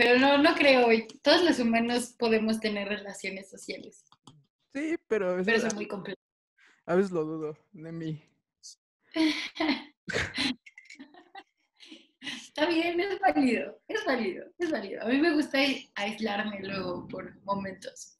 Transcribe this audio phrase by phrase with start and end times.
[0.00, 0.86] Pero no, no creo.
[1.20, 4.02] Todos los humanos podemos tener relaciones sociales.
[4.72, 6.24] Sí, pero a veces, Pero son muy complejas.
[6.86, 8.22] a veces lo dudo de mí.
[12.22, 15.02] Está bien, es válido, es válido, es válido.
[15.02, 15.58] A mí me gusta
[15.96, 18.18] aislarme luego por momentos.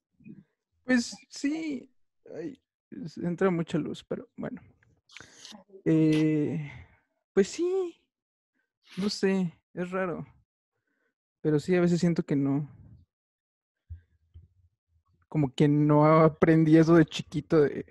[0.84, 1.90] Pues sí,
[2.34, 2.60] ay,
[3.22, 4.60] entra mucha luz, pero bueno.
[5.86, 6.70] Eh,
[7.32, 7.96] pues sí,
[8.98, 10.26] no sé, es raro.
[11.42, 12.68] Pero sí, a veces siento que no.
[15.28, 17.86] Como que no aprendí eso de chiquito de,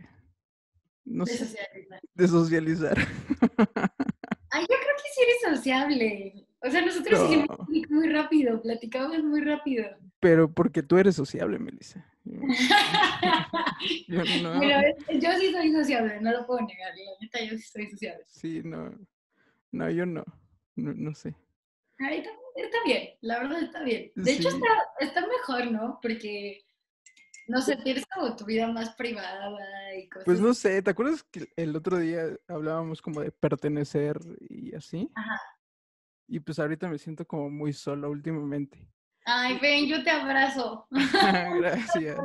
[1.06, 2.02] no de sé, socializar.
[2.14, 2.98] de socializar.
[4.52, 6.46] Ay, yo creo que sí eres sociable.
[6.62, 7.66] O sea, nosotros hicimos No.
[7.66, 9.86] clic muy rápido, platicamos muy rápido.
[10.20, 12.06] Pero porque tú eres sociable, Melissa.
[12.26, 12.42] Yo-
[14.10, 14.60] Yo no.
[15.10, 16.92] Sí soy sociable, no lo puedo negar.
[16.94, 18.24] La neta, yo sí soy sociable.
[18.28, 18.92] Sí, no.
[19.72, 20.26] No, yo no.
[20.76, 21.34] No, no sé.
[22.00, 22.22] Ay,
[22.66, 24.12] está, bien, la verdad está bien.
[24.16, 24.68] De hecho, está,
[25.00, 26.00] está mejor, ¿no?
[26.02, 26.66] Porque,
[27.48, 30.26] no sé, tienes como tu vida más privada y cosas.
[30.26, 35.10] Pues no sé, ¿te acuerdas que el otro día hablábamos como de pertenecer y así?
[35.16, 35.42] Ajá.
[36.28, 38.88] Y pues ahorita me siento como muy solo últimamente.
[39.26, 40.88] Ay, ven, yo te abrazo.
[40.92, 42.20] Gracias.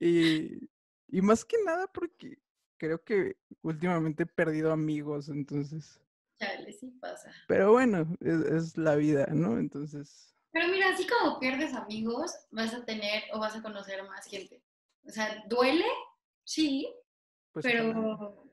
[0.00, 0.68] Y,
[1.08, 2.38] y más que nada porque
[2.78, 6.00] creo que últimamente he perdido amigos, entonces.
[6.40, 7.30] Chale, sí pasa.
[7.46, 9.58] Pero bueno, es, es la vida, ¿no?
[9.58, 14.26] Entonces, Pero mira, así como pierdes amigos, vas a tener o vas a conocer más
[14.26, 14.62] gente.
[15.04, 15.84] O sea, ¿duele?
[16.44, 16.90] Sí,
[17.52, 18.46] pues pero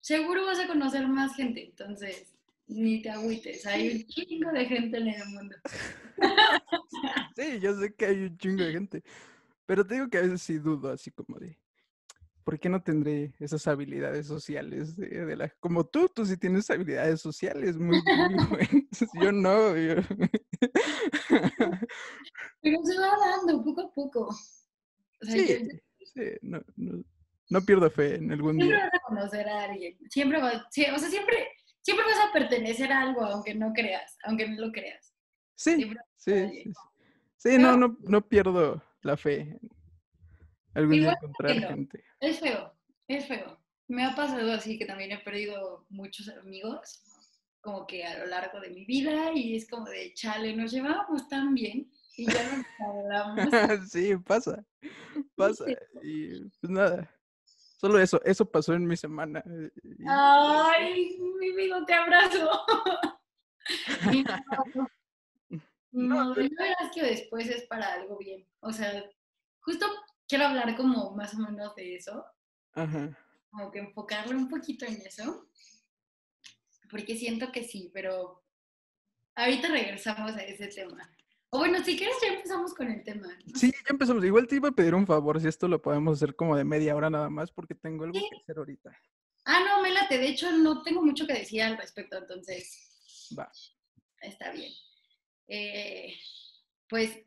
[0.00, 1.66] seguro vas a conocer más gente.
[1.66, 2.34] Entonces,
[2.66, 3.66] ni te agüites.
[3.66, 5.56] Hay un chingo de gente en el mundo.
[7.36, 9.02] Sí, yo sé que hay un chingo de gente.
[9.66, 11.58] Pero te digo que a veces sí dudo, así como de,
[12.44, 15.48] ¿por qué no tendré esas habilidades sociales de, de la...
[15.60, 19.12] Como tú, tú sí tienes habilidades sociales muy, muy buenas.
[19.14, 19.76] Yo no.
[19.76, 19.96] yo-
[22.62, 24.20] Pero se va dando poco a poco.
[24.28, 24.34] O
[25.24, 27.02] sea, Sí, yo- sí, no, no,
[27.50, 28.84] no pierdo fe en algún siempre día.
[28.84, 29.98] vas a conocer a alguien.
[30.10, 31.48] Siempre vas, sí, o sea, siempre,
[31.82, 35.12] siempre vas a pertenecer a algo, aunque no creas, aunque no lo creas.
[35.56, 36.32] Sí, siempre sí,
[36.64, 36.72] sí.
[37.36, 37.58] sí.
[37.58, 39.58] No, no, no pierdo la fe
[40.74, 41.68] algún día Igual encontrar no.
[41.68, 42.04] gente.
[42.20, 42.72] Es feo,
[43.08, 43.58] es feo.
[43.88, 47.02] Me ha pasado así que también he perdido muchos amigos,
[47.60, 51.28] como que a lo largo de mi vida, y es como de chale, nos llevábamos
[51.28, 53.36] tan bien y ya no nos hablamos.
[53.90, 54.64] sí, pasa,
[55.36, 55.64] pasa.
[56.02, 57.10] Y pues nada,
[57.78, 59.42] solo eso, eso pasó en mi semana.
[59.82, 62.50] y- Ay, mi vida, te abrazo.
[64.06, 64.88] No,
[65.92, 68.46] No, No, pero- yo verás que después es para algo bien.
[68.60, 69.04] O sea,
[69.60, 69.86] justo
[70.28, 72.24] quiero hablar como más o menos de eso,
[72.72, 73.16] Ajá.
[73.50, 75.48] como que enfocarle un poquito en eso,
[76.90, 78.44] porque siento que sí, pero
[79.34, 81.10] ahorita regresamos a ese tema.
[81.50, 83.28] O bueno, si quieres ya empezamos con el tema.
[83.28, 83.54] ¿no?
[83.58, 84.24] Sí, ya empezamos.
[84.24, 86.96] Igual te iba a pedir un favor, si esto lo podemos hacer como de media
[86.96, 88.28] hora nada más, porque tengo algo Sí.
[88.28, 88.98] que hacer ahorita.
[89.44, 90.18] Ah, no, me late.
[90.18, 93.50] De hecho, no tengo mucho que decir al respecto, entonces Va.
[94.20, 94.72] está bien.
[95.46, 96.14] Eh,
[96.88, 97.18] pues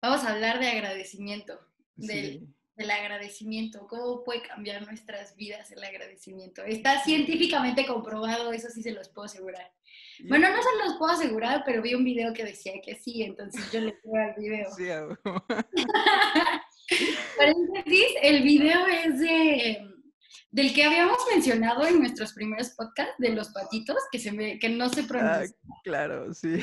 [0.00, 1.60] vamos a hablar de agradecimiento,
[1.96, 2.46] del, Sí.
[2.76, 6.62] del agradecimiento, cómo puede cambiar nuestras vidas el agradecimiento.
[6.64, 9.72] Está científicamente comprobado, eso sí se los puedo asegurar.
[10.28, 13.70] Bueno, no se los puedo asegurar, pero vi un video que decía que sí, entonces
[13.72, 14.70] yo le creo al video.
[14.76, 14.84] Sí.
[17.36, 19.85] Paréntesis, el video es de
[20.56, 24.70] del que habíamos mencionado en nuestros primeros podcasts, de los patitos, que, se me, que
[24.70, 25.56] no se Ah, pronuncia.
[25.84, 26.58] claro, sí.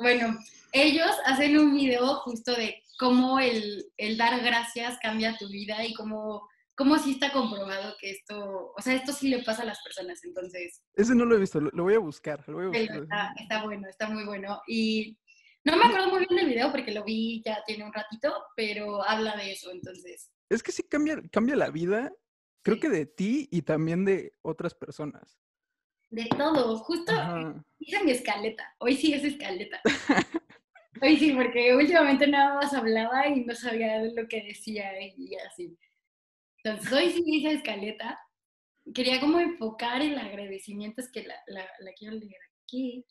[0.00, 0.38] Bueno,
[0.72, 5.92] ellos hacen un video justo de cómo el, el dar gracias cambia tu vida y
[5.92, 9.82] cómo, cómo sí está comprobado que esto, o sea, esto sí le pasa a las
[9.82, 12.68] personas, entonces Ese no lo he visto, lo, lo voy a buscar, lo voy a
[12.68, 13.02] buscar.
[13.02, 14.62] está, está bueno, está muy bueno.
[14.66, 15.18] Y
[15.64, 19.02] no me acuerdo muy bien del video porque lo vi ya tiene un ratito, pero
[19.06, 20.30] habla de eso, entonces.
[20.48, 22.10] Es que sí cambia, cambia la vida,
[22.64, 25.38] creo que de ti y también de otras personas.
[26.10, 27.64] De todo, justo Ajá.
[27.78, 28.74] hice mi escaleta.
[28.78, 29.80] Hoy sí es escaleta.
[31.02, 35.76] Hoy sí, porque últimamente nada más hablaba y no sabía lo que decía y así.
[36.62, 38.18] Entonces, hoy sí hice escaleta.
[38.94, 43.04] Quería como enfocar el agradecimiento, es que la, la, la quiero leer aquí.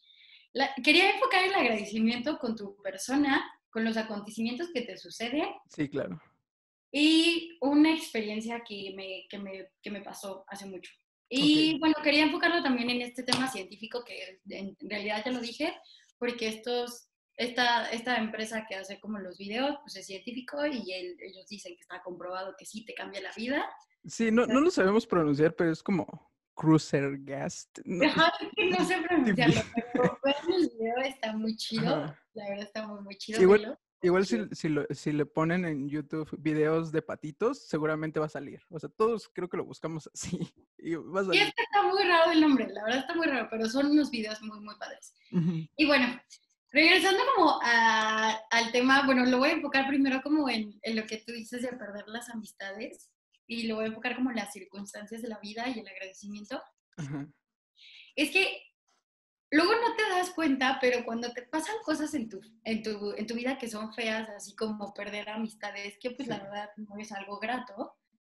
[0.53, 5.89] La- quería enfocar el agradecimiento con tu persona, con los acontecimientos que te suceden Sí,
[5.89, 6.21] claro.
[6.95, 10.91] Y una experiencia que me, que me, que me pasó hace mucho.
[11.27, 11.79] Y Ok.
[11.79, 15.73] bueno, quería enfocarlo también en este tema científico que en realidad ya lo dije,
[16.19, 21.17] porque estos, esta, esta empresa que hace como los videos, pues es científico y el-
[21.19, 23.67] ellos dicen que está comprobado que sí te cambia la vida.
[24.05, 27.79] Sí, no, no lo sabemos pronunciar, pero es como Cruisergast.
[27.85, 29.61] No, Ajá, es que no sé pronunciarlo,
[29.93, 31.95] pero vean el video, está muy chido.
[31.95, 32.19] Ajá.
[32.35, 33.41] La verdad está muy, muy chido.
[33.41, 33.79] Igual- verlo.
[34.03, 34.37] Igual Sí.
[34.49, 38.61] si, si, lo- si le ponen en YouTube videos de patitos, seguramente va a salir.
[38.69, 40.37] O sea, todos creo que lo buscamos así.
[40.77, 41.41] Y va a salir.
[41.43, 44.11] es que está muy raro el nombre, la verdad está muy raro, pero son unos
[44.11, 45.13] videos muy, muy padres.
[45.77, 46.19] Y bueno,
[46.71, 51.05] regresando como a- al tema, bueno, lo voy a enfocar primero como en, en lo
[51.05, 53.09] que tú dices de perder las amistades
[53.47, 56.61] y lo voy a enfocar como en las circunstancias de la vida y el agradecimiento.
[58.15, 58.61] Es que
[59.53, 63.25] luego no te das cuenta, pero cuando te pasan cosas en tu, en tu, en
[63.27, 67.11] tu vida que son feas, así como perder amistades, que pues la verdad no es
[67.11, 67.95] algo grato,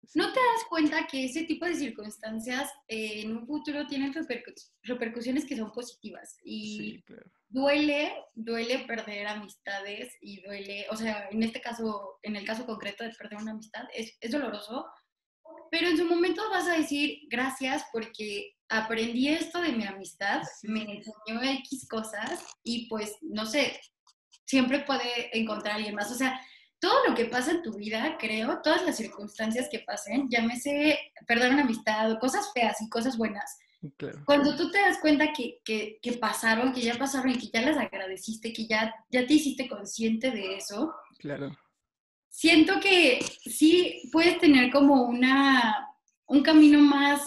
[0.05, 0.19] Sí.
[0.19, 4.53] no te das cuenta que ese tipo de circunstancias eh, en un futuro tienen repercu-
[4.81, 6.35] repercusiones que son positivas.
[6.43, 7.23] Y Sí, claro.
[7.47, 13.05] duele, duele perder amistades y duele, o sea, en este caso, en el caso concreto
[13.05, 14.85] de perder una amistad, es, es doloroso,
[15.73, 20.81] pero en su momento vas a decir gracias porque aprendí esto de mi amistad, me
[20.81, 23.81] enseñó X cosas y pues, no sé,
[24.45, 26.11] siempre puede encontrar a alguien más.
[26.11, 26.39] O sea,
[26.77, 31.51] todo lo que pasa en tu vida, creo, todas las circunstancias que pasen, llámese perder
[31.51, 33.57] una amistad o cosas feas y cosas buenas,
[33.97, 34.21] Claro.
[34.25, 37.63] cuando tú te das cuenta que, que, que pasaron, que ya pasaron y que ya
[37.63, 41.57] las agradeciste, que ya, ya te hiciste consciente de eso, Claro.
[42.33, 45.87] Siento que sí puedes tener como una,
[46.25, 47.21] un camino más,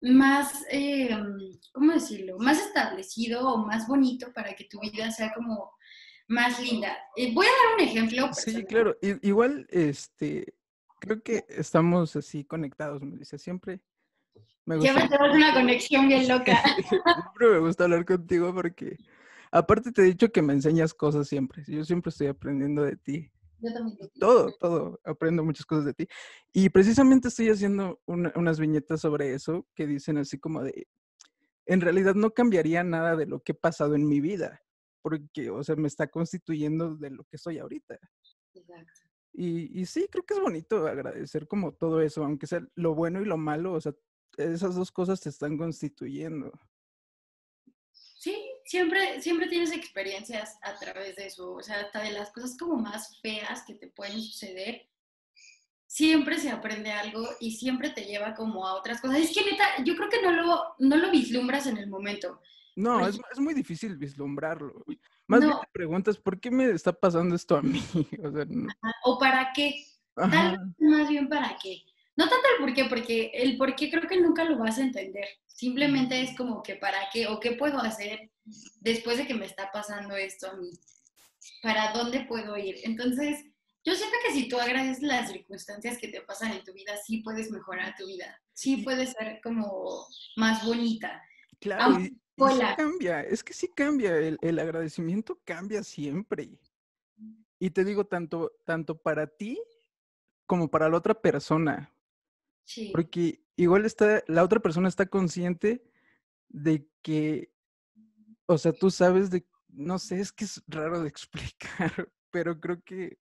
[0.00, 1.10] más eh,
[1.72, 2.38] ¿cómo decirlo?
[2.38, 5.72] Más establecido o más bonito para que tu vida sea como
[6.28, 6.96] más linda.
[7.16, 8.32] Eh, voy a dar un ejemplo.
[8.32, 8.96] Sí, claro.
[9.02, 10.54] I- igual, este,
[11.00, 13.36] creo que estamos así conectados, Melissa.
[13.36, 13.80] Siempre
[14.64, 14.92] me gusta.
[14.92, 16.62] Siempre tenemos una conexión bien loca.
[16.76, 18.96] Siempre me gusta hablar contigo porque,
[19.50, 21.64] aparte te he dicho que me enseñas cosas siempre.
[21.66, 23.32] Yo siempre estoy aprendiendo de ti.
[23.62, 24.10] Yo también.
[24.18, 25.00] Todo, todo.
[25.04, 26.08] Aprendo muchas cosas de ti.
[26.52, 30.86] Y precisamente estoy haciendo una- unas viñetas sobre eso que dicen así como de,
[31.66, 34.62] en realidad no cambiaría nada de lo que he pasado en mi vida,
[35.02, 37.98] porque, o sea, me está constituyendo de lo que soy ahorita.
[38.54, 38.92] Exacto.
[39.32, 43.20] Y, y sí, creo que es bonito agradecer como todo eso, aunque sea lo bueno
[43.22, 43.94] y lo malo, o sea,
[44.36, 46.52] esas dos cosas te están constituyendo.
[48.74, 52.76] Siempre, siempre tienes experiencias a través de eso, o sea, hasta de las cosas como
[52.76, 54.86] más feas que te pueden suceder,
[55.88, 59.18] siempre se aprende algo y siempre te lleva como a otras cosas.
[59.18, 62.40] Es que neta, yo creo que no lo, no lo vislumbras en el momento.
[62.76, 64.84] No, es, es muy difícil vislumbrarlo.
[65.26, 67.82] Más bien te preguntas, ¿por qué me está pasando esto a mí?
[68.24, 68.68] O sea, no-
[69.02, 69.84] O para qué,
[70.14, 71.82] tal ajá, vez más bien para qué.
[72.16, 74.82] No tanto el por qué, porque el por qué creo que nunca lo vas a
[74.82, 75.26] entender.
[75.46, 78.30] Simplemente es como que para qué o qué puedo hacer
[78.80, 80.70] después de que me está pasando esto a mí.
[81.62, 82.76] ¿Para dónde puedo ir?
[82.84, 83.44] Entonces,
[83.84, 87.18] yo siento que si tú agradeces las circunstancias que te pasan en tu vida, sí
[87.18, 88.38] puedes mejorar tu vida.
[88.52, 90.06] Sí puedes ser como
[90.36, 91.22] más bonita.
[91.58, 96.58] claro, aunque y, y sí cambia, es que sí cambia, el, el agradecimiento cambia siempre.
[97.58, 99.60] Y te digo, tanto, tanto para ti
[100.46, 101.94] como para la otra persona.
[102.64, 102.90] Sí.
[102.92, 105.84] Porque igual está, la otra persona está consciente
[106.48, 107.52] de que,
[108.50, 112.80] o sea, tú sabes de, no sé, es que es raro de explicar, pero creo
[112.84, 113.18] que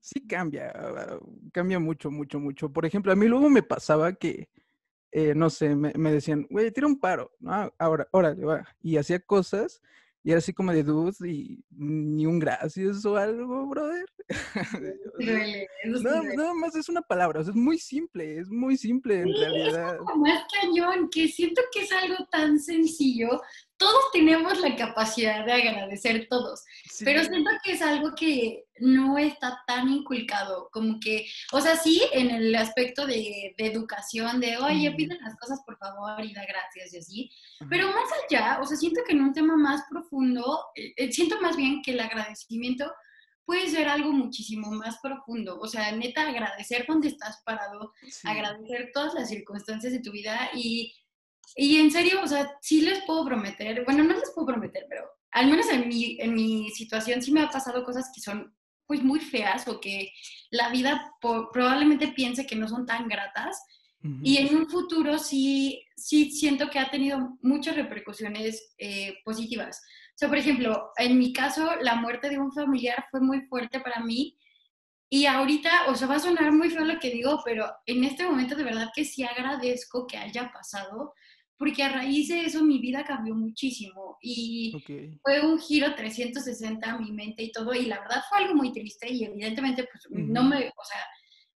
[0.00, 1.18] sí cambia, ah,
[1.52, 2.72] cambia mucho, mucho, mucho.
[2.72, 4.48] Por ejemplo, a mí luego me pasaba que,
[5.12, 7.72] eh, no sé, me, me decían, güey, tira un paro, ¿no?
[7.78, 8.66] Ahora, órale, va.
[8.82, 9.80] Y hacía cosas
[10.24, 14.06] y era así como de dudes y ni un gracias o algo, brother.
[14.28, 14.34] O
[15.20, 18.40] Sí sea, duele, eso sí Nada, más es una palabra, o sea, es muy simple,
[18.40, 19.98] es muy simple en Sí, realidad.
[19.98, 23.40] como más cañón, que siento que es algo tan sencillo.
[23.78, 26.64] Todos tenemos la capacidad de agradecer todos,
[27.04, 31.76] pero Sí, siento que es algo que no está tan inculcado, como que, o sea,
[31.76, 34.96] sí, en el aspecto de, de educación, de, oye, Ujú.
[34.96, 37.30] piden las cosas por favor y da gracias y así,
[37.68, 41.40] pero más allá, o sea, siento que en un tema más profundo, eh, eh, siento
[41.40, 42.90] más bien que el agradecimiento
[43.44, 48.90] puede ser algo muchísimo más profundo, o sea, neta, agradecer dónde estás parado, sí, agradecer
[48.92, 50.92] todas las circunstancias de tu vida y,
[51.54, 55.04] y en serio, o sea, sí les puedo prometer, bueno, no les puedo prometer, pero
[55.30, 58.54] al menos en mi, en mi situación sí me ha pasado cosas que son
[58.86, 60.10] pues muy feas o que
[60.50, 63.60] la vida po- probablemente piense que no son tan gratas
[64.02, 69.82] ujú, y en un futuro sí, sí siento que ha tenido muchas repercusiones eh, positivas.
[70.14, 73.80] O sea, por ejemplo, en mi caso, la muerte de un familiar fue muy fuerte
[73.80, 74.38] para mí.
[75.08, 78.24] Y ahorita, o sea, va a sonar muy feo lo que digo, pero en este
[78.24, 81.14] momento de verdad que sí agradezco que haya pasado,
[81.58, 86.90] porque a raíz de eso mi vida cambió muchísimo y ok, fue un giro 360
[86.90, 90.06] a mi mente y todo, y la verdad fue algo muy triste y evidentemente pues
[90.10, 90.50] no Ujú.
[90.50, 91.04] me, o sea,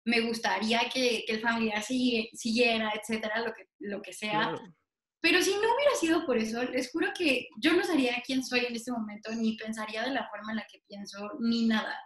[0.05, 4.55] me gustaría que, que el familiar siguiera, etcétera, lo que, lo que sea.
[5.21, 8.61] Pero si no hubiera sido por eso, les juro que yo no sería quien soy
[8.61, 11.99] en este momento, ni pensaría de la forma en la que pienso, ni nada.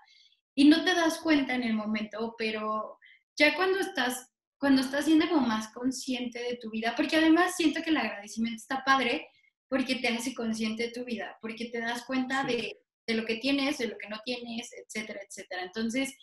[0.55, 2.99] Y no te das cuenta en el momento, pero
[3.37, 4.30] ya cuando estás,
[4.61, 8.59] cuando estás siendo como más consciente de tu vida, porque además siento que el agradecimiento
[8.59, 9.27] está padre,
[9.69, 13.37] porque te hace consciente de tu vida, porque te das cuenta de, de lo que
[13.37, 15.63] tienes, de lo que no tienes, etcétera, etcétera.
[15.65, 16.15] Entonces,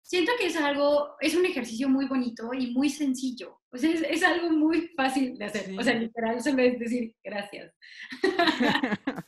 [0.00, 3.60] siento que es algo, es un ejercicio muy bonito y muy sencillo.
[3.70, 5.78] O sea, es, algo muy fácil de hacer.
[5.78, 7.74] O sea, literal, solo es decir gracias.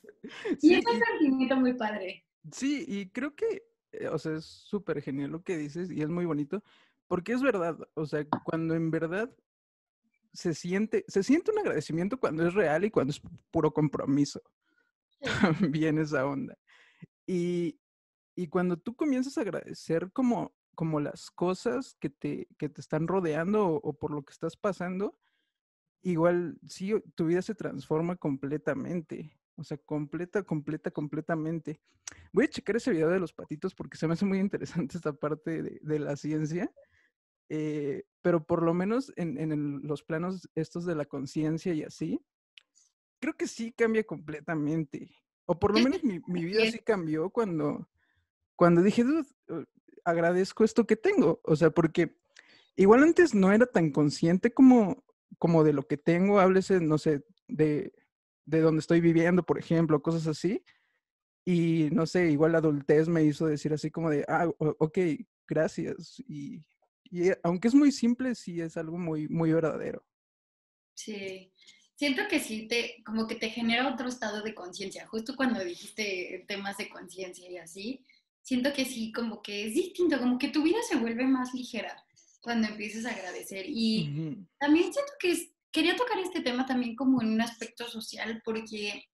[0.63, 2.25] y es un sentimiento muy padre.
[2.51, 6.09] Sí, y creo que, eh, o sea, es súper genial lo que dices y es
[6.09, 6.63] muy bonito,
[7.07, 9.31] porque es verdad, o sea, cuando en verdad
[10.33, 13.21] se siente, se siente un agradecimiento cuando es real y cuando es
[13.51, 14.41] puro compromiso.
[15.41, 16.59] También esa onda.
[17.27, 17.79] Y,
[18.35, 23.09] y cuando tú comienzas a agradecer como como las cosas que te, que te están
[23.09, 25.19] rodeando o, por lo que estás pasando,
[26.03, 29.39] igual sí, tu vida se transforma completamente.
[29.57, 31.81] O sea, completa, completa, completamente.
[32.33, 35.13] Voy a checar ese video de los patitos porque se me hace muy interesante esta
[35.13, 36.71] parte de, la ciencia.
[37.57, 42.21] Eh, pero por lo menos en, los planos estos de la conciencia y así,
[43.21, 45.15] creo que sí cambia completamente.
[45.47, 47.89] O por lo menos mi, mi vida sí cambió cuando,
[48.57, 49.29] cuando dije, dude,
[50.05, 51.41] agradezco esto que tengo.
[51.45, 52.17] O sea, porque
[52.75, 55.05] igual antes no era tan consciente como,
[55.39, 57.93] como de lo que tengo, háblese, no sé, de,
[58.47, 60.65] de donde estoy viviendo, por ejemplo, cosas así.
[61.45, 64.99] Y no sé, igual la adultez me hizo decir así como de, ah, ok,
[65.47, 66.21] gracias.
[66.27, 66.65] Y,
[67.05, 70.05] y eh, aunque es muy simple, sí es algo muy, muy verdadero.
[70.95, 71.53] Sí,
[71.95, 75.07] siento que sí, te, como que te genera otro estado de conciencia.
[75.07, 78.05] Justo cuando dijiste temas de conciencia y así,
[78.43, 82.05] siento que sí, como que es distinto, como que tu vida se vuelve más ligera
[82.41, 83.65] cuando empiezas a agradecer.
[83.69, 89.09] Y también siento que quería tocar este tema también como en un aspecto social, porque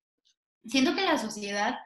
[0.67, 1.77] siento que la sociedad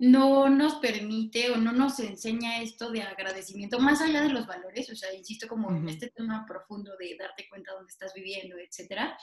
[0.00, 4.90] no nos permite o no nos enseña esto de agradecimiento, más allá de los valores,
[4.90, 9.16] o sea, insisto como en este tema profundo de darte cuenta dónde estás viviendo, etcétera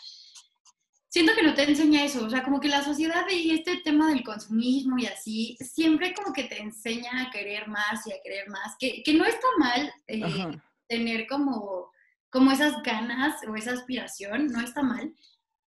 [1.10, 4.10] siento que no te enseña eso, o sea, como que la sociedad y este tema
[4.10, 8.50] del consumismo y así, siempre como que te enseña a querer más y a querer
[8.50, 11.92] más, que, que no está mal eh, tener como,
[12.30, 15.14] como esas ganas o esa aspiración, no está mal,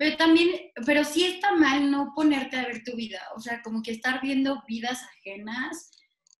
[0.00, 0.48] pero también,
[0.86, 4.22] pero sí está mal no ponerte a ver tu vida, o sea, como que estar
[4.22, 5.90] viendo vidas ajenas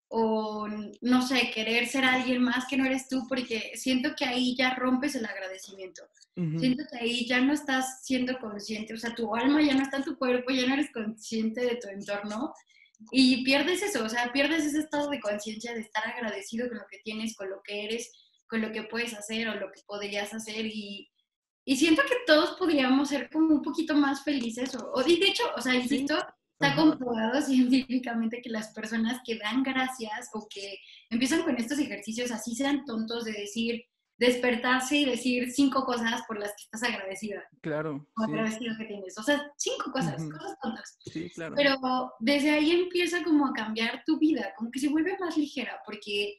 [0.09, 0.67] o
[1.03, 4.77] no sé, querer ser alguien más que no eres tú, porque siento que ahí ya
[4.77, 6.03] rompes el agradecimiento.
[6.59, 9.99] Siento que ahí ya no estás siendo consciente, o sea, tu alma ya no está
[9.99, 12.55] en tu cuerpo, ya no eres consciente de tu entorno
[13.13, 16.87] y pierdes eso, o sea, pierdes ese estado de conciencia de estar agradecido con lo
[16.91, 18.11] que tienes, con lo que eres,
[18.47, 21.11] con lo que puedes hacer o lo que podrías hacer y,
[21.71, 25.45] y siento que todos podríamos ser como un poquito más felices o, o de hecho,
[25.57, 26.17] o sea, insisto,
[26.61, 32.31] Está comprobado científicamente que las personas que dan gracias o que empiezan con estos ejercicios
[32.31, 33.83] así sean tontos de decir,
[34.19, 37.43] despertarse y decir cinco cosas por las que estás agradecida.
[37.63, 38.07] Claro.
[38.15, 39.17] O agradecido que tienes.
[39.17, 40.99] O sea, cinco cosas, cosas tontas.
[41.07, 41.55] Sí, claro.
[41.57, 45.81] Pero desde ahí empieza como a cambiar tu vida, como que se vuelve más ligera,
[45.87, 46.37] porque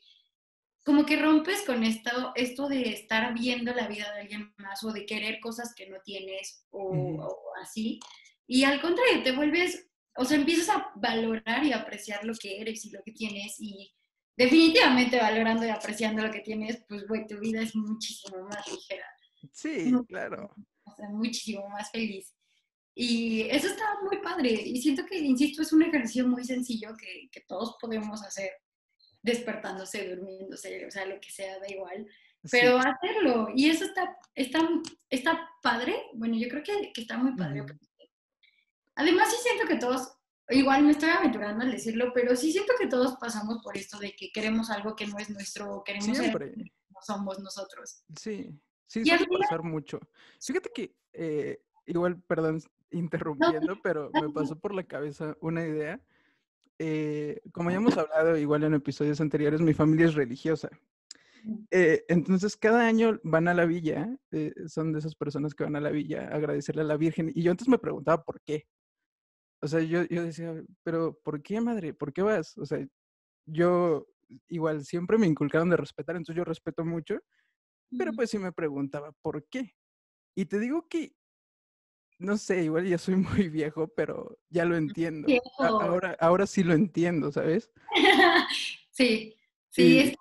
[0.83, 4.91] como que rompes con esto, esto de estar viendo la vida de alguien más o
[4.91, 7.99] de querer cosas que no tienes o, o así.
[8.47, 12.85] Y al contrario, te vuelves o sea, empiezas a valorar y apreciar lo que eres
[12.85, 13.93] y lo que tienes y
[14.35, 19.05] definitivamente valorando y apreciando lo que tienes, pues, güey, tu vida es muchísimo más ligera.
[19.53, 20.53] Sí, claro.
[20.83, 22.33] O sea, muchísimo más feliz.
[22.93, 24.49] Y eso está muy padre.
[24.51, 28.51] Y siento que, insisto, es un ejercicio muy sencillo que, que todos podemos hacer
[29.21, 32.07] despertándose, durmiéndose, o sea, lo que sea, da igual.
[32.49, 33.49] Pero hacerlo.
[33.55, 34.67] Y eso está, está,
[35.09, 35.95] está padre.
[36.13, 37.63] Bueno, yo creo que, que está muy padre.
[38.95, 40.11] Además, sí siento que todos,
[40.49, 44.13] igual me estoy aventurando al decirlo, pero sí siento que todos pasamos por esto de
[44.15, 46.49] que queremos algo que no es nuestro, queremos Siempre.
[46.49, 48.03] ser no somos nosotros.
[48.19, 49.99] Sí, sí, suele pasar mucho.
[50.39, 52.61] Fíjate que, eh, igual, perdón,
[52.91, 56.01] interrumpiendo, pero me pasó por la cabeza una idea.
[56.83, 60.67] Eh, como ya hemos hablado igual en episodios anteriores, mi familia es religiosa.
[61.69, 64.17] Eh, entonces, cada año van a la villa,
[64.65, 67.31] son de esas personas que van a la villa a agradecerle a la Virgen.
[67.35, 68.65] Y yo antes me preguntaba por qué.
[69.61, 71.93] O sea, yo, yo decía, pero ¿por qué, madre?
[71.93, 72.57] ¿Por qué vas?
[72.57, 72.83] O sea,
[73.45, 74.07] yo
[74.47, 77.19] igual siempre me inculcaron de respetar, entonces yo respeto mucho,
[77.95, 79.75] pero pues sí me preguntaba, ¿por qué?
[80.35, 81.13] Y te digo que,
[82.21, 85.27] no sé, igual ya soy muy viejo, pero ya lo entiendo.
[85.57, 87.71] Ahora, ahora sí lo entiendo, ¿sabes?
[88.91, 89.35] sí,
[89.69, 90.15] sí,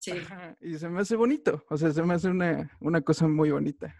[0.00, 0.12] Sí.
[0.12, 3.50] Ajá, y se me hace bonito, o sea, se me hace una, una cosa muy
[3.50, 3.94] bonita.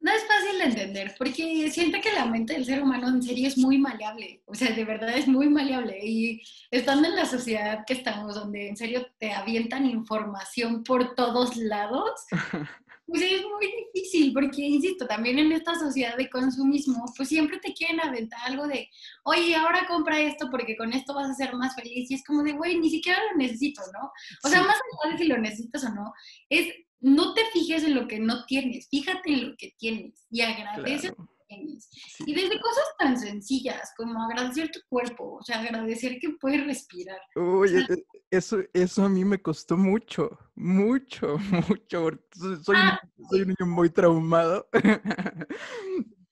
[0.00, 3.48] No es fácil de entender, porque siento que la mente del ser humano en serio
[3.48, 5.98] es muy maleable, o sea, de verdad es muy maleable.
[6.02, 6.40] Y
[6.70, 12.12] estando en la sociedad que estamos, donde en serio te avientan información por todos lados,
[13.08, 17.72] pues es muy difícil, porque, insisto, también en esta sociedad de consumismo, pues siempre te
[17.72, 18.88] quieren aventar algo de,
[19.24, 22.10] oye, ahora compra esto porque con esto vas a ser más feliz.
[22.10, 24.10] Y es como de, güey, ni siquiera lo necesito, ¿no?
[24.44, 24.66] O sea, Sí.
[24.66, 26.12] más allá de si lo necesitas o no,
[26.50, 26.68] es
[27.00, 31.08] no te fijes en lo que no tienes, fíjate en lo que tienes y agradece
[31.08, 31.88] Claro, lo que tienes.
[31.90, 32.24] sí.
[32.26, 37.18] Y desde cosas tan sencillas como agradecer tu cuerpo, o sea, agradecer que puedes respirar.
[37.34, 41.36] Oye, e- eso, eso a mí me costó mucho, mucho,
[41.80, 42.24] mucho, porque
[42.62, 43.00] soy, un- Ah,
[43.30, 44.68] soy un niño muy traumado.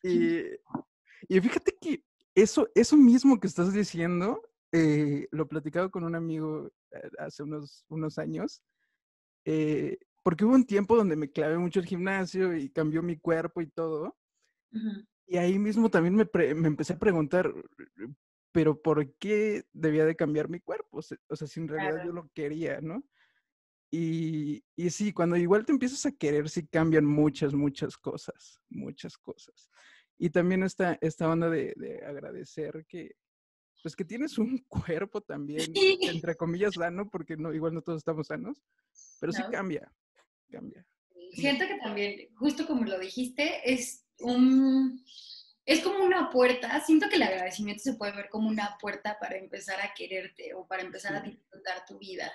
[0.03, 0.41] y,
[1.29, 2.05] y fíjate que
[2.35, 4.43] eso, eso mismo que estás diciendo,
[4.73, 8.63] eh, lo platicaba con un amigo eh, hace unos, unos años,
[9.45, 13.61] eh, porque hubo un tiempo donde me clavé mucho el gimnasio y cambió mi cuerpo
[13.61, 14.17] y todo.
[15.27, 17.53] Y ahí mismo también me, pre- me empecé a preguntar,
[18.53, 20.99] pero ¿por qué debía de cambiar mi cuerpo?
[20.99, 22.07] O se- o sea, si en realidad Claro.
[22.07, 23.05] yo lo quería, ¿no?
[23.91, 29.17] Y, y sí, cuando igual te empiezas a querer, sí cambian muchas, muchas cosas, muchas
[29.17, 29.69] cosas.
[30.19, 33.17] Y también esta, esta onda de, de agradecer que,
[33.83, 35.99] pues que tienes un cuerpo también, Sí.
[36.03, 38.63] entre comillas, sano, porque no, igual no todos estamos sanos,
[39.21, 39.51] pero sí No.
[39.51, 39.93] cambia,
[40.51, 40.87] cambia.
[41.33, 45.05] Siento que también, justo como lo dijiste, es un
[45.65, 46.81] es como una puerta.
[46.81, 50.67] Siento que el agradecimiento se puede ver como una puerta para empezar a quererte o
[50.67, 52.31] para empezar a disfrutar tu vida.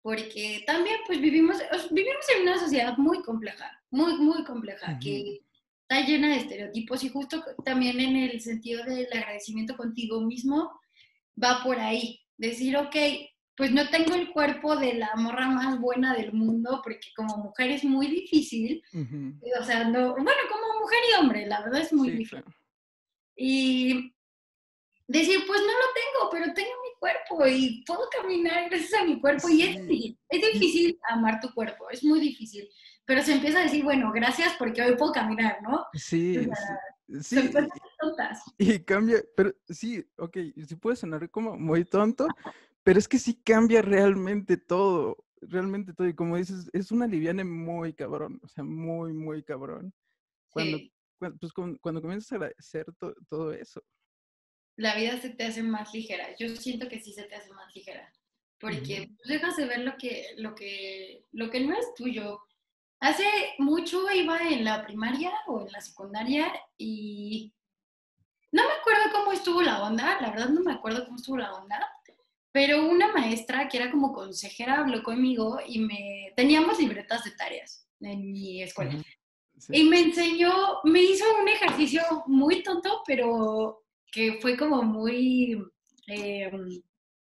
[0.00, 5.40] Porque también, pues vivimos, os- vivimos en una sociedad muy compleja, muy, muy compleja, que
[5.82, 10.70] está llena de estereotipos y justo también en el sentido del agradecimiento contigo mismo
[11.42, 12.20] va por ahí.
[12.36, 12.94] Decir, ok,
[13.58, 17.72] pues no tengo el cuerpo de la morra más buena del mundo, porque como mujer
[17.72, 18.80] es muy difícil.
[18.94, 19.34] Ujú.
[19.60, 22.42] O sea, no, bueno, como mujer y hombre, la verdad es muy Sí, difícil.
[22.42, 22.56] claro.
[23.36, 24.14] Y
[25.08, 29.20] decir, pues no lo tengo, pero tengo mi cuerpo y puedo caminar gracias a mi
[29.20, 29.48] cuerpo.
[29.48, 29.80] Y es Sí.
[29.82, 32.68] difícil, es difícil amar tu cuerpo, es muy difícil.
[33.06, 35.84] Pero se empieza a decir, bueno, gracias porque hoy puedo caminar, ¿no?
[35.94, 36.42] Sí, O
[37.22, 38.42] sí, Son sí, cosas tontas.
[38.58, 42.28] Y cambia, pero sí, ok, sí puede sonar como muy tonto,
[42.82, 46.08] pero es que sí cambia realmente todo, realmente todo.
[46.08, 49.92] Y como dices, es una liviana muy cabrón, o sea, muy, muy cabrón.
[50.50, 53.82] Cuando, Sí, cuan- pues, cuando comienzas a agradecer to- todo eso.
[54.76, 56.36] la vida se te hace más ligera.
[56.38, 58.12] Yo siento que sí se te hace más ligera.
[58.60, 62.40] Porque pues, dejas de ver lo que, lo, que, lo que no es tuyo.
[63.00, 63.24] Hace
[63.58, 67.52] mucho iba en la primaria o en la secundaria y
[68.50, 71.52] no me acuerdo cómo estuvo la onda, la verdad no me acuerdo cómo estuvo la
[71.54, 71.78] onda,
[72.52, 77.86] pero una maestra que era como consejera habló conmigo y me teníamos libretas de tareas
[78.00, 78.92] en mi escuela.
[78.94, 79.02] Ujú,
[79.58, 79.72] sí.
[79.76, 80.52] Y me enseñó,
[80.84, 85.62] me hizo un ejercicio muy tonto, pero que fue como muy
[86.06, 86.50] eh,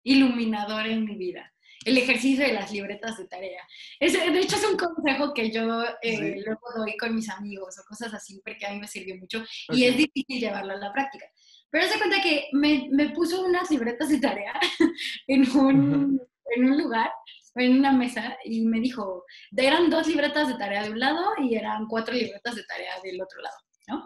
[0.03, 1.53] iluminador en mi vida.
[1.86, 3.62] El ejercicio de las libretas de tarea.
[3.99, 6.41] Ese, de hecho, es un consejo que yo eh, Sí.
[6.45, 9.86] luego doy con mis amigos o cosas así, porque a mí me sirvió mucho y
[9.86, 11.25] es difícil llevarlo a la práctica.
[11.69, 14.53] Pero se cuenta que me, me puso unas libretas de tarea
[15.27, 16.21] en un,
[16.56, 17.12] en un lugar,
[17.56, 19.25] en una mesa, y me dijo,
[19.56, 23.21] eran dos libretas de tarea de un lado y eran cuatro libretas de tarea del
[23.21, 24.06] otro lado, ¿no?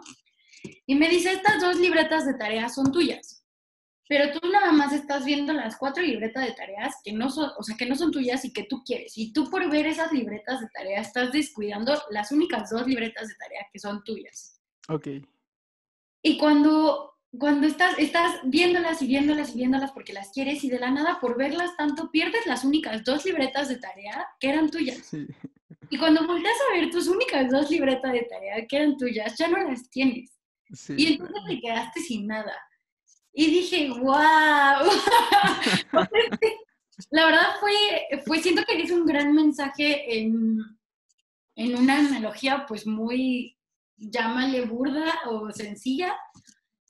[0.86, 3.42] Y me dice, estas dos libretas de tarea son tuyas,
[4.12, 7.62] pero tú nada más estás viendo las cuatro libretas de tareas que no son, o
[7.62, 9.16] sea, que no son tuyas y que tú quieres.
[9.16, 13.34] Y tú por ver esas libretas de tarea estás descuidando las únicas dos libretas de
[13.36, 14.60] tarea que son tuyas.
[14.88, 15.08] Ok.
[16.22, 20.78] Y cuando, cuando estás, estás viéndolas y viéndolas y viéndolas porque las quieres y de
[20.78, 24.98] la nada por verlas tanto pierdes las únicas dos libretas de tarea que eran tuyas.
[24.98, 25.26] Sí.
[25.88, 29.48] Y cuando volteas a ver tus únicas dos libretas de tarea que eran tuyas, ya
[29.48, 30.38] no las tienes.
[30.72, 30.94] Sí.
[30.96, 32.54] Y entonces te quedaste sin nada.
[33.32, 34.02] Y dije, wow.
[37.10, 37.72] la verdad fue,
[38.26, 40.58] fue, siento que es un gran mensaje en,
[41.56, 43.56] en una analogía pues muy,
[43.96, 46.16] llámale burda o sencilla,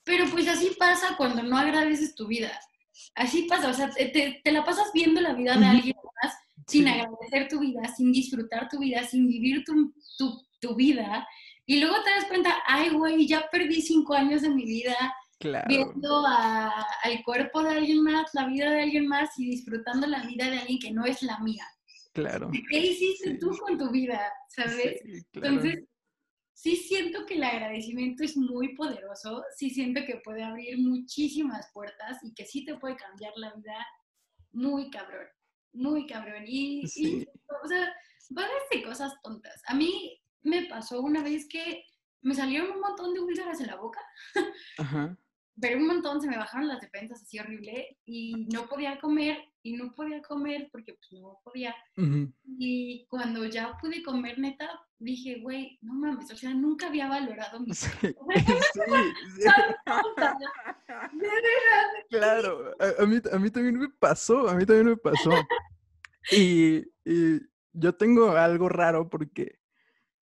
[0.04, 2.52] pero pues así pasa cuando no agradeces tu vida.
[3.14, 6.34] Así pasa, o sea, te, te, la pasas viendo la vida de alguien más
[6.68, 6.90] sin Sí.
[6.90, 11.26] agradecer tu vida, sin disfrutar tu vida, sin vivir tu, tu, tu vida.
[11.66, 14.96] Y luego te das cuenta, ay, güey, ya perdí cinco años de mi vida
[15.38, 15.66] Claro.
[15.68, 20.22] viendo a- al cuerpo de alguien más, la vida de alguien más y disfrutando la
[20.24, 21.66] vida de alguien que no es la mía.
[22.12, 22.50] Claro.
[22.70, 23.38] ¿Qué hiciste Sí.
[23.38, 24.20] tú con tu vida?
[24.48, 25.00] ¿Sabes?
[25.02, 25.48] Sí, claro.
[25.56, 25.84] Entonces,
[26.62, 32.18] sí siento que el agradecimiento es muy poderoso, sí siento que puede abrir muchísimas puertas
[32.22, 33.84] y que sí te puede cambiar la vida
[34.52, 35.26] muy cabrón.
[35.72, 36.44] muy cabrón.
[36.46, 37.26] Y, y, Sí.
[37.64, 37.92] o sea,
[38.30, 39.60] van a ser cosas tontas.
[39.66, 41.84] A mí me pasó una vez que
[42.20, 44.00] me salieron un montón de úlceras en la boca,
[44.78, 45.18] Ajá.
[45.60, 49.72] pero un montón, se me bajaron las defensas así horrible y no podía comer y
[49.76, 51.74] no podía comer porque pues no podía.
[51.96, 52.32] Ujú.
[52.58, 54.68] Y cuando ya pude comer, neta,
[55.10, 58.14] dije, güey, no mames, o sea, nunca había valorado mi Sí, sí.
[62.10, 65.30] Claro, a, a mí, a mí también me pasó, a mí también me pasó.
[66.30, 67.40] Y, y
[67.72, 69.58] yo tengo algo raro porque,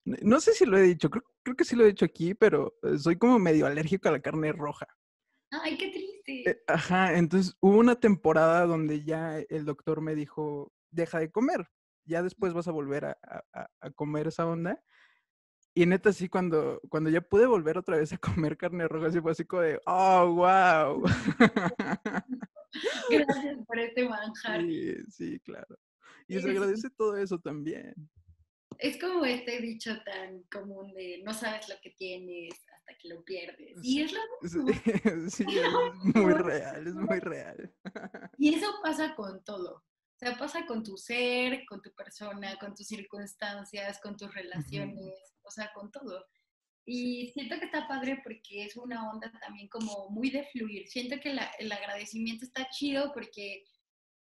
[0.04, 2.74] no sé si lo he dicho, creo, creo que sí lo he dicho aquí, pero
[2.82, 4.86] eh, soy como medio alérgico a la carne roja.
[5.50, 6.50] Ay, qué triste.
[6.50, 11.68] Eh, Ajá, entonces hubo una temporada donde ya el doctor me dijo, deja de comer,
[12.04, 14.82] ya después vas a volver a, a- a- a comer esa onda.
[15.72, 19.20] Y neta, sí, cuando, cuando ya pude volver otra vez a comer carne roja, sí
[19.20, 21.02] fue así como de, oh, wow.
[23.10, 24.60] Gracias por este manjar.
[24.62, 25.78] Sí, sí, claro.
[26.26, 27.94] Y se agradece todo eso también.
[28.78, 33.22] Es como este dicho tan común de no sabes lo que tienes hasta que lo
[33.24, 33.78] pierdes.
[33.82, 34.72] Y es lo Sí, mismo.
[35.30, 37.74] sí, es muy real, es muy real.
[38.38, 39.84] Y eso pasa con todo.
[40.22, 45.14] O sea, pasa con tu ser, con tu persona, con tus circunstancias, con tus relaciones,
[45.42, 46.26] o sea, con todo.
[46.84, 50.88] Y siento que está padre porque es una onda también como muy de fluir.
[50.88, 53.64] Siento que la- el agradecimiento está chido porque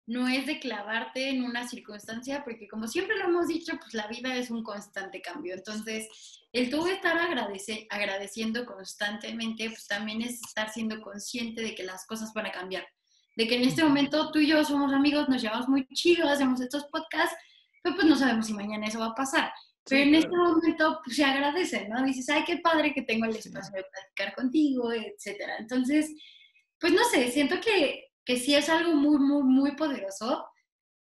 [0.08, 4.08] no es de clavarte en una circunstancia, porque como siempre lo hemos dicho, pues la
[4.08, 5.54] vida es un constante cambio.
[5.54, 6.08] Entonces,
[6.54, 12.06] el tú estar agradece, agradeciendo constantemente, pues también es estar siendo consciente de que las
[12.06, 12.88] cosas van a cambiar.
[13.40, 16.60] De que en este momento tú y yo somos amigos, nos llevamos muy chido, hacemos
[16.60, 17.38] estos podcasts,
[17.82, 19.50] pero pues no sabemos si mañana eso va a pasar.
[19.86, 22.04] Pero en este momento, pues se agradece, ¿no?
[22.04, 25.56] Dices, ay, qué padre que tengo el espacio de platicar contigo, etcétera.
[25.58, 26.14] Entonces,
[26.82, 30.46] pues no sé, siento que, que sí es algo muy, muy, muy poderoso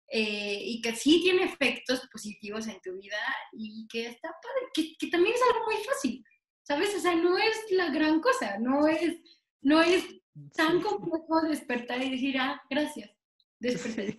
[0.07, 3.17] eh, y que sí tiene efectos positivos en tu vida
[3.51, 6.23] y que está padre, que, que también es algo muy fácil,
[6.61, 6.95] ¿sabes?
[6.95, 9.17] O sea, no es la gran cosa, no es,
[9.61, 10.05] no es
[10.55, 13.09] tan complejo despertar y decir, ah, gracias,
[13.59, 14.17] desperté.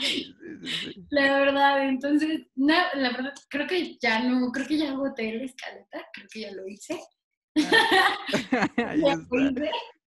[0.00, 0.34] sí,
[0.82, 1.06] sí.
[1.10, 5.44] La verdad, entonces, no, la verdad, creo que ya no, creo que ya agoté la
[5.44, 7.00] escaleta, creo que ya lo hice.
[8.76, 9.18] Ahí Ya.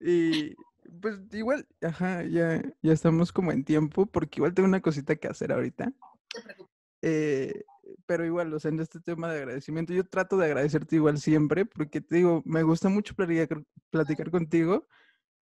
[0.00, 0.54] Y
[1.00, 5.28] pues igual, ajá, ya, ya estamos como en tiempo, porque igual tengo una cosita que
[5.28, 5.86] hacer ahorita.
[5.86, 5.94] No
[6.28, 6.72] te preocupes.
[7.02, 7.64] Eh,
[8.06, 11.66] pero igual, o sea, en este tema de agradecimiento, yo trato de agradecerte igual siempre,
[11.66, 14.86] porque te digo, me gusta mucho platicar, platicar contigo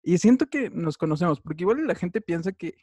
[0.03, 2.75] y siento que nos conocemos, porque igual la gente piensa que,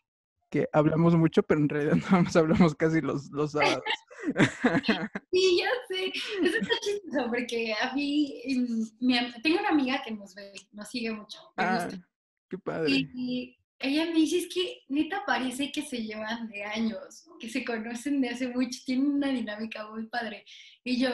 [0.50, 3.84] que hablamos mucho, pero en realidad nada más hablamos casi los, los sábados.
[5.32, 6.12] Sí, ya sé.
[6.44, 10.90] Eso está chistoso porque a mí, em, mi tengo una amiga que nos ve, nos
[10.90, 11.40] sigue mucho.
[11.56, 12.08] me ah, gusta.
[12.50, 12.92] qué padre.
[12.92, 17.50] Y, y ella me dice, es que neta parece que se llevan de años, que
[17.50, 20.44] se conocen de hace mucho, tienen una dinámica muy padre.
[20.84, 21.10] Y yo,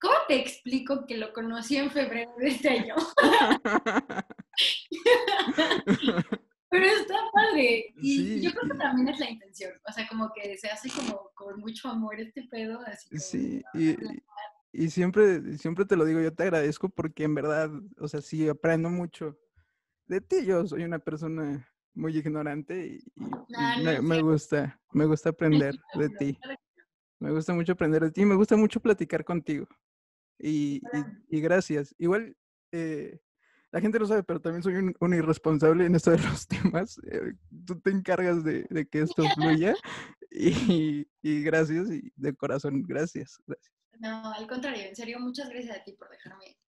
[0.00, 2.94] ¿cómo te explico que lo conocí en febrero de este año?
[6.70, 7.94] Pero está padre.
[7.98, 9.72] Y Sí, yo creo que también es la intención.
[9.86, 13.20] O sea, como que se hace como con mucho amor este pedo, así como...
[13.20, 13.96] Sí, y,
[14.72, 18.48] y siempre, siempre te lo digo, yo te agradezco porque en verdad, o sea, sí
[18.48, 19.38] aprendo mucho
[20.06, 20.44] de ti.
[20.44, 21.66] Yo soy una persona
[21.96, 26.38] muy ignorante y, y- y no me, gusta, me gusta aprender de ti.
[27.18, 29.66] Me gusta mucho aprender de ti, me gusta mucho platicar contigo.
[30.38, 30.82] Y,
[31.30, 31.94] y- gracias.
[31.98, 32.36] Igual,
[32.72, 33.18] eh,
[33.72, 36.98] la gente no sabe, pero también soy un, un irresponsable en esto de los temas.
[37.10, 37.32] eh,
[37.66, 39.74] tú te encargas de, de que esto fluya.
[40.30, 43.38] Y, y gracias, y de corazón, gracias.
[43.46, 43.74] gracias.
[43.98, 46.58] No, al contrario, en serio, muchas gracias a ti por dejarme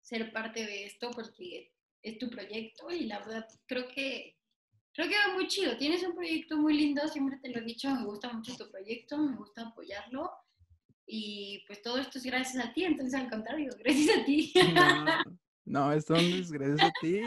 [0.00, 4.36] ser parte de esto porque es tu proyecto y la verdad creo que
[4.94, 5.76] creo que va muy chido.
[5.76, 9.18] Tienes un proyecto muy lindo, siempre te lo he dicho, me gusta mucho tu proyecto,
[9.18, 10.30] me gusta apoyarlo
[11.06, 14.52] y pues todo esto es gracias a ti, entonces al contrario, gracias a ti.
[14.74, 15.04] No,
[15.64, 17.20] no, esto es gracias a ti.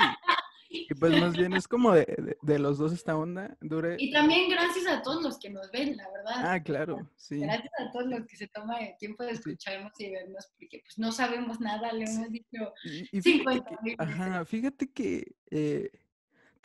[0.69, 3.56] Y pues más bien es como de, de- de los dos esta onda.
[3.62, 3.95] Dure.
[3.97, 6.34] Y también gracias a todos los que nos ven, la verdad.
[6.54, 7.39] Ah, claro, sí.
[7.39, 10.97] Gracias a todos los que se toman el tiempo de escucharnos y vernos, porque pues
[10.97, 15.36] no sabemos nada, le hemos dicho Y, y 50 fíjate que, mil ajá, fíjate que
[15.51, 15.91] eh,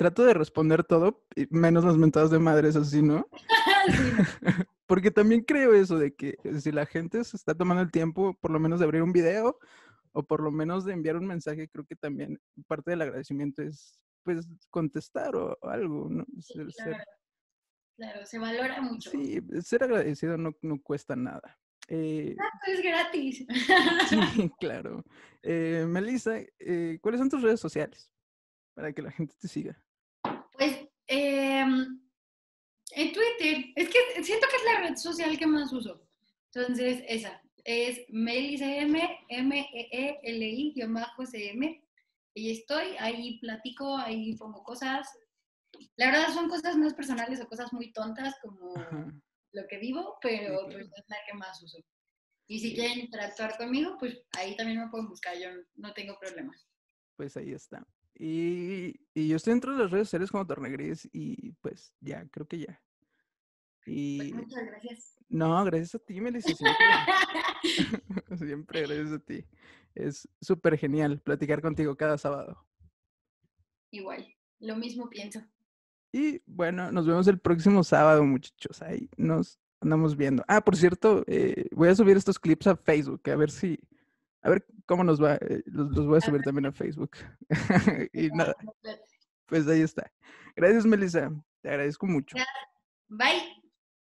[0.00, 3.28] trato de responder todo, menos las mentadas de madres así, ¿no?
[3.86, 3.92] Sí,
[4.86, 8.50] Porque también creo eso de que si la gente se está tomando el tiempo, por
[8.50, 9.58] lo menos de abrir un video
[10.12, 14.00] o por lo menos de enviar un mensaje, creo que también parte del agradecimiento es,
[14.22, 16.24] pues, contestar o algo, ¿no?
[16.40, 17.04] Ser- claro,
[17.96, 19.10] claro, se valora mucho.
[19.10, 21.58] sí, ser agradecido no, no cuesta nada.
[21.88, 23.46] Eh, Exacto, es gratis.
[24.08, 24.16] sí,
[24.60, 25.04] claro.
[25.42, 28.10] Eh, Melissa, eh, ¿cuáles son tus redes sociales
[28.74, 29.78] para que la gente te siga?
[31.10, 32.00] Em,
[32.94, 33.72] Twitter.
[33.74, 36.06] Es que siento que es la red social que más uso.
[36.52, 37.42] Entonces, esa.
[37.64, 38.96] Es MeliCM,
[39.28, 40.84] M-E-E-L-I-C-M.
[42.32, 45.08] Y estoy, ahí platico, ahí pongo cosas.
[45.96, 48.72] La verdad son cosas más personales o cosas muy tontas como
[49.52, 51.78] lo que vivo, pero pues, es la que más uso.
[52.46, 56.68] Y si quieren interactuar conmigo, pues ahí también me pueden buscar, yo no tengo problemas.
[57.16, 57.84] Pues ahí está.
[58.14, 62.46] Y, y yo estoy dentro de las redes sociales como Tornegris y pues ya, creo
[62.46, 62.82] que ya.
[63.84, 65.16] Pues, Y muchas gracias.
[65.28, 66.54] no, gracias a ti, Melissa.
[66.54, 66.76] Siempre,
[68.38, 69.44] siempre gracias a ti.
[69.94, 72.64] Es súper genial platicar contigo cada sábado.
[73.90, 74.26] Igual,
[74.60, 75.40] lo mismo pienso.
[76.12, 78.82] Y bueno, nos vemos el próximo sábado, muchachos.
[78.82, 80.44] Ahí nos andamos viendo.
[80.46, 83.80] Ah, por cierto, eh, voy a subir estos clips a Facebook, a ver si,
[84.42, 85.34] a ver cómo nos va.
[85.34, 87.12] eh, los, los voy a subir también a Facebook.
[88.12, 88.54] y nada,
[89.46, 90.10] pues ahí está.
[90.56, 91.30] Gracias, Melissa.
[91.62, 92.36] Te agradezco mucho.
[93.08, 93.59] Bye.